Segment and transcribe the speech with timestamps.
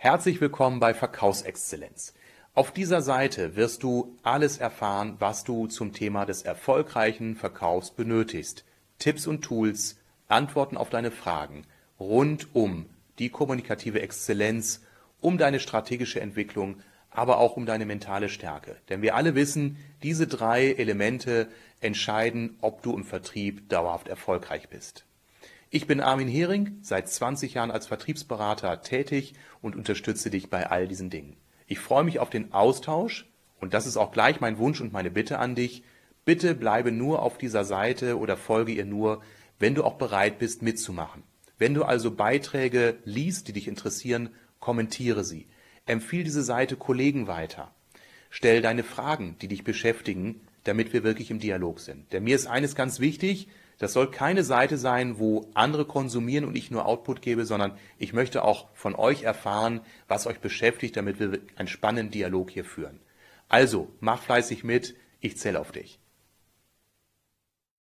[0.00, 2.14] Herzlich willkommen bei Verkaufsexzellenz.
[2.54, 8.64] Auf dieser Seite wirst du alles erfahren, was du zum Thema des erfolgreichen Verkaufs benötigst.
[9.00, 9.96] Tipps und Tools,
[10.28, 11.64] Antworten auf deine Fragen
[11.98, 12.86] rund um
[13.18, 14.84] die kommunikative Exzellenz,
[15.20, 16.76] um deine strategische Entwicklung,
[17.10, 18.76] aber auch um deine mentale Stärke.
[18.90, 21.48] Denn wir alle wissen, diese drei Elemente
[21.80, 25.07] entscheiden, ob du im Vertrieb dauerhaft erfolgreich bist.
[25.70, 30.88] Ich bin Armin Hering, seit 20 Jahren als Vertriebsberater tätig und unterstütze dich bei all
[30.88, 31.36] diesen Dingen.
[31.66, 33.26] Ich freue mich auf den Austausch
[33.60, 35.82] und das ist auch gleich mein Wunsch und meine Bitte an dich.
[36.24, 39.20] Bitte bleibe nur auf dieser Seite oder folge ihr nur,
[39.58, 41.22] wenn du auch bereit bist mitzumachen.
[41.58, 45.48] Wenn du also Beiträge liest, die dich interessieren, kommentiere sie.
[45.84, 47.74] Empfiehl diese Seite Kollegen weiter.
[48.30, 52.12] Stell deine Fragen, die dich beschäftigen, damit wir wirklich im Dialog sind.
[52.12, 56.56] Denn mir ist eines ganz wichtig, das soll keine Seite sein, wo andere konsumieren und
[56.56, 61.20] ich nur Output gebe, sondern ich möchte auch von euch erfahren, was euch beschäftigt, damit
[61.20, 63.00] wir einen spannenden Dialog hier führen.
[63.48, 65.98] Also, mach fleißig mit, ich zähle auf dich.